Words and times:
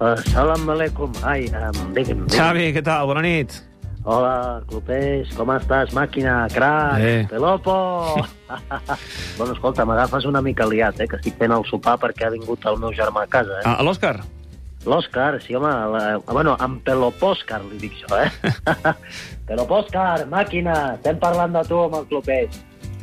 Uh, 0.00 0.16
salam 0.32 0.64
aleikum. 0.72 1.12
Ai, 1.22 1.44
um, 1.52 1.90
digue'm, 1.92 2.24
digue'm. 2.24 2.30
Xavi, 2.32 2.70
què 2.72 2.82
tal? 2.84 3.04
Bona 3.10 3.20
nit. 3.20 3.52
Hola, 4.08 4.62
Clopés, 4.64 5.28
com 5.36 5.50
estàs, 5.52 5.90
màquina, 5.92 6.46
crac, 6.48 6.96
Bé. 7.02 7.26
pelopo? 7.28 7.74
bueno, 9.36 9.52
escolta, 9.52 9.84
m'agafes 9.84 10.24
una 10.24 10.40
mica 10.40 10.64
liat, 10.64 11.02
eh, 11.04 11.06
que 11.06 11.18
estic 11.20 11.36
fent 11.36 11.52
el 11.52 11.66
sopar 11.68 11.98
perquè 12.00 12.30
ha 12.30 12.32
vingut 12.32 12.64
el 12.64 12.80
meu 12.80 12.94
germà 12.96 13.26
a 13.26 13.28
casa, 13.28 13.58
eh? 13.60 13.66
Ah, 13.68 13.76
L'Òscar? 13.84 14.14
L'Òscar, 14.88 15.34
sí, 15.44 15.52
home, 15.58 15.68
la, 15.92 16.06
bueno, 16.32 16.56
en 16.64 16.78
Pelopòscar 16.80 17.60
li 17.66 17.82
dic 17.84 18.00
jo, 18.00 18.16
eh? 18.16 18.32
Pelopòscar, 19.50 20.24
màquina, 20.32 20.78
estem 20.96 21.20
parlant 21.20 21.60
de 21.60 21.66
tu 21.68 21.84
amb 21.84 22.00
el 22.00 22.08
Clopés. 22.08 22.56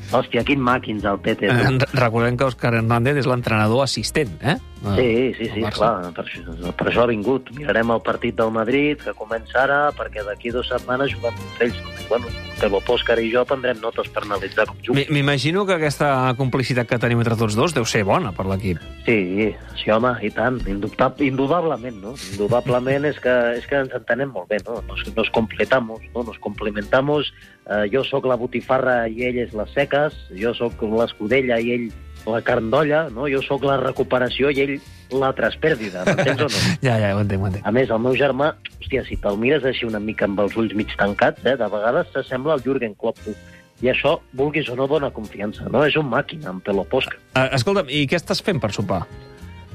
Hòstia, 0.08 0.42
quin 0.48 0.62
màquins 0.64 1.06
el 1.06 1.22
Tete. 1.22 1.50
tu. 1.52 1.76
Eh, 1.78 1.92
recordem 2.00 2.38
que 2.40 2.48
Òscar 2.48 2.72
Hernández 2.74 3.22
és 3.22 3.28
l'entrenador 3.30 3.84
assistent, 3.84 4.34
eh? 4.42 4.56
Sí, 4.96 5.34
sí, 5.38 5.50
sí, 5.54 5.62
Barça. 5.62 5.78
clar, 5.78 6.14
per 6.14 6.26
això, 6.26 6.74
per 6.78 6.88
això 6.88 7.04
ha 7.04 7.10
vingut. 7.10 7.50
Mirarem 7.58 7.92
el 7.92 8.02
partit 8.06 8.36
del 8.38 8.52
Madrid, 8.52 9.02
que 9.02 9.14
comença 9.18 9.64
ara, 9.64 9.80
perquè 9.98 10.24
d'aquí 10.26 10.52
dues 10.54 10.70
setmanes 10.70 11.14
juguem 11.16 11.34
contra 11.34 11.66
ells. 11.66 11.82
Bueno, 12.08 12.30
Tebo 12.58 12.80
Òscar 12.82 13.20
i 13.22 13.28
jo 13.30 13.44
prendrem 13.46 13.78
notes 13.82 14.08
per 14.14 14.24
analitzar 14.24 14.66
com 14.70 14.78
juguen. 14.82 15.10
M'imagino 15.14 15.66
que 15.68 15.76
aquesta 15.76 16.34
complicitat 16.40 16.88
que 16.90 16.98
tenim 17.02 17.20
entre 17.22 17.38
tots 17.38 17.58
dos 17.58 17.76
deu 17.76 17.86
ser 17.86 18.04
bona 18.08 18.32
per 18.34 18.48
l'equip. 18.50 18.80
Sí, 19.06 19.52
sí, 19.78 19.92
home, 19.94 20.16
i 20.26 20.32
tant, 20.34 20.58
indubtab, 20.70 21.22
indudablement, 21.22 22.00
no? 22.02 22.16
Indudablement 22.32 23.06
és 23.12 23.20
que, 23.22 23.36
és 23.60 23.68
que 23.70 23.84
ens 23.84 23.94
entenem 23.94 24.32
molt 24.34 24.50
bé, 24.50 24.62
no? 24.66 24.80
Nos, 24.88 25.04
nos 25.14 25.30
completamos, 25.36 26.02
no? 26.16 26.24
Nos 26.24 26.40
complementamos. 26.42 27.34
Eh, 27.68 27.86
jo 27.94 28.04
sóc 28.08 28.26
la 28.26 28.40
botifarra 28.40 29.04
i 29.12 29.28
ell 29.28 29.42
és 29.44 29.54
les 29.54 29.74
seques, 29.76 30.16
jo 30.40 30.56
sóc 30.58 30.82
l'escudella 30.82 31.60
i 31.60 31.76
ell 31.76 31.90
la 32.32 32.42
carn 32.46 32.70
d'olla, 32.72 33.08
no? 33.14 33.28
Jo 33.32 33.42
sóc 33.46 33.66
la 33.68 33.78
recuperació 33.82 34.52
i 34.52 34.62
ell 34.64 34.74
la 35.16 35.32
traspèrdida, 35.36 36.04
m'entens 36.08 36.44
o 36.46 36.50
no? 36.52 36.64
Ja, 36.86 36.98
ja, 37.00 37.14
ho 37.16 37.22
entenc, 37.24 37.44
ho 37.44 37.50
entenc. 37.52 37.68
A 37.68 37.74
més, 37.76 37.92
el 37.94 38.02
meu 38.04 38.18
germà, 38.20 38.54
hòstia, 38.82 39.04
si 39.08 39.20
te'l 39.24 39.40
mires 39.40 39.66
així 39.68 39.88
una 39.88 40.02
mica 40.04 40.28
amb 40.28 40.42
els 40.44 40.58
ulls 40.60 40.76
mig 40.78 40.92
tancats, 41.00 41.44
eh, 41.46 41.56
de 41.60 41.70
vegades 41.72 42.12
s'assembla 42.14 42.58
al 42.58 42.66
Jürgen 42.66 42.96
Klopp. 43.00 43.22
I 43.82 43.92
això, 43.92 44.16
vulguis 44.34 44.70
o 44.74 44.76
no, 44.76 44.88
dona 44.90 45.12
confiança, 45.14 45.68
no? 45.70 45.84
És 45.86 45.96
un 46.00 46.08
màquina, 46.10 46.50
en 46.50 46.64
Peloposca. 46.66 47.20
Uh, 47.36 47.46
escolta'm, 47.54 47.92
i 47.94 48.08
què 48.10 48.18
estàs 48.18 48.42
fent 48.42 48.60
per 48.64 48.72
sopar? 48.74 49.04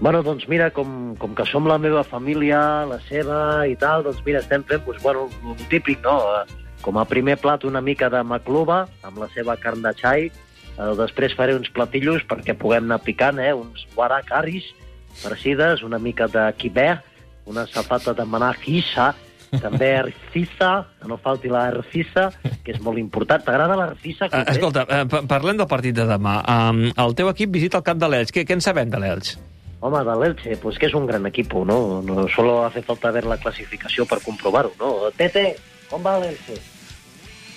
Bueno, 0.03 0.25
doncs 0.27 0.48
mira, 0.50 0.72
com, 0.75 1.14
com 1.20 1.37
que 1.39 1.47
som 1.47 1.69
la 1.70 1.78
meva 1.78 2.03
família, 2.03 2.59
la 2.91 2.98
seva 3.06 3.62
i 3.70 3.77
tal, 3.78 4.03
doncs 4.03 4.19
mira, 4.27 4.41
estem 4.42 4.64
fent, 4.66 4.83
doncs, 4.83 4.98
bueno, 5.05 5.28
el 5.47 5.62
típic, 5.70 6.03
no? 6.03 6.19
Eh, 6.41 6.59
Com 6.83 6.98
a 6.98 7.05
primer 7.06 7.37
plat 7.39 7.62
una 7.62 7.81
mica 7.81 8.09
de 8.11 8.25
macluba, 8.27 8.89
amb 9.06 9.20
la 9.22 9.28
seva 9.31 9.55
carn 9.55 9.84
de 9.84 9.92
xai, 9.94 10.25
eh, 10.78 10.92
després 10.98 11.34
faré 11.39 11.55
uns 11.59 11.70
platillos 11.73 12.23
perquè 12.28 12.55
puguem 12.59 12.84
anar 12.89 13.01
picant, 13.05 13.39
eh? 13.41 13.53
Uns 13.55 13.87
guaracaris 13.97 14.65
farcides, 15.23 15.83
una 15.83 15.98
mica 15.98 16.27
de 16.27 16.47
quibé, 16.56 16.95
una 17.47 17.67
safata 17.67 18.15
de 18.15 18.25
manajissa, 18.25 19.12
també 19.61 19.91
arcissa, 20.05 20.87
que 21.00 21.09
no 21.11 21.19
falti 21.20 21.50
la 21.53 21.67
arcissa, 21.69 22.31
que 22.65 22.73
és 22.73 22.81
molt 22.81 22.97
important. 22.98 23.43
T'agrada 23.45 23.77
l'arcissa? 23.77 24.31
Uh, 24.33 24.45
escolta, 24.48 24.87
uh, 24.89 25.03
pa- 25.11 25.20
parlem 25.28 25.59
del 25.61 25.69
partit 25.69 25.93
de 25.98 26.06
demà. 26.09 26.39
Um, 26.48 26.87
el 26.97 27.12
teu 27.19 27.28
equip 27.28 27.53
visita 27.53 27.77
el 27.83 27.84
camp 27.84 28.00
de 28.00 28.09
l'Elx. 28.09 28.33
Què, 28.33 28.47
què 28.48 28.56
en 28.56 28.65
sabem 28.65 28.89
de 28.89 29.00
l'Elx? 29.03 29.34
Home, 29.83 29.98
de 30.06 30.15
l'Elche, 30.15 30.56
pues 30.62 30.78
que 30.78 30.87
es 30.87 30.95
un 30.95 31.05
gran 31.09 31.27
equipo, 31.27 31.65
¿no? 31.67 32.00
no 32.06 32.28
solo 32.28 32.65
hace 32.65 32.81
falta 32.87 33.11
ver 33.11 33.25
la 33.27 33.37
clasificació 33.37 34.06
per 34.06 34.20
comprovar-ho, 34.23 34.70
no? 34.78 35.11
Tete, 35.19 35.56
com 35.91 36.00
va 36.06 36.20
l'Elche? 36.23 36.55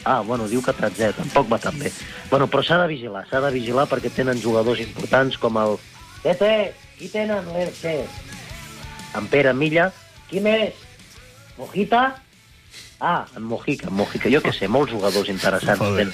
Ah, 0.06 0.22
bueno, 0.22 0.46
diu 0.46 0.62
que 0.62 0.74
tretzè, 0.78 1.10
tampoc 1.18 1.48
va 1.50 1.58
tan 1.58 1.80
bé. 1.82 1.90
Bueno, 2.30 2.46
però 2.46 2.62
s'ha 2.62 2.78
de 2.84 2.90
vigilar, 2.92 3.24
s'ha 3.26 3.42
de 3.42 3.50
vigilar 3.56 3.88
perquè 3.90 4.12
tenen 4.14 4.42
jugadors 4.42 4.84
importants 4.84 5.40
com 5.42 5.58
el... 5.58 5.80
Tete, 6.22 6.52
qui 7.00 7.10
tenen 7.10 7.50
l'Elche? 7.56 7.96
En 9.18 9.26
Pere 9.32 9.54
Milla. 9.58 9.90
Qui 10.30 10.44
més? 10.46 10.78
Mojita? 11.58 12.04
Ah, 13.00 13.26
en 13.36 13.44
Mojica, 13.44 13.90
en 13.90 13.94
Mojica. 13.94 14.30
Jo 14.32 14.40
què 14.40 14.54
sé, 14.56 14.70
molts 14.72 14.94
jugadors 14.94 15.28
interessants. 15.28 15.82
Molt 15.82 15.98
bé. 16.00 16.06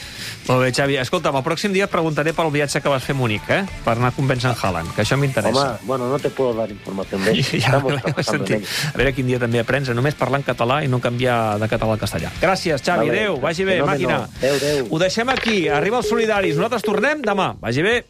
Molt 0.48 0.64
bé, 0.64 0.72
Xavi. 0.74 0.96
Escolta'm, 0.98 1.36
el 1.38 1.44
pròxim 1.46 1.72
dia 1.76 1.86
et 1.86 1.92
preguntaré 1.94 2.34
pel 2.34 2.50
viatge 2.52 2.82
que 2.82 2.90
vas 2.90 3.04
fer 3.06 3.14
a 3.14 3.20
Munic, 3.20 3.46
eh? 3.54 3.60
Per 3.86 3.94
anar 3.94 4.10
a 4.10 4.16
convèncer 4.16 4.50
en 4.50 4.58
Haaland, 4.58 4.90
que 4.96 5.04
això 5.06 5.16
m'interessa. 5.22 5.68
Home, 5.76 5.86
bueno, 5.86 6.10
no 6.10 6.18
te 6.20 6.32
puedo 6.34 6.56
dar 6.58 6.72
información 6.72 7.24
de 7.24 7.38
eso. 7.38 7.58
Ja, 7.62 7.78
ja 8.18 8.24
sentit. 8.26 8.66
A 8.94 8.98
veure 8.98 9.14
quin 9.14 9.30
dia 9.30 9.40
també 9.40 9.62
aprens 9.62 9.90
a 9.90 9.94
només 9.94 10.18
parlar 10.18 10.42
en 10.42 10.48
català 10.48 10.82
i 10.84 10.90
no 10.90 11.00
canviar 11.00 11.60
de 11.62 11.70
català 11.70 11.94
al 11.94 12.02
castellà. 12.02 12.34
Gràcies, 12.42 12.82
Xavi. 12.82 13.08
Vale. 13.08 13.20
Adéu. 13.20 13.38
Vagi 13.46 13.64
bé, 13.68 13.78
màquina. 13.86 14.24
Adéu, 14.42 14.56
adéu. 14.58 14.88
Ho 14.90 15.00
deixem 15.00 15.30
aquí. 15.30 15.68
Arriba 15.70 16.02
els 16.02 16.10
solidaris. 16.10 16.58
Nosaltres 16.58 16.82
tornem 16.90 17.22
demà. 17.22 17.54
Vagi 17.62 17.86
bé. 17.86 18.02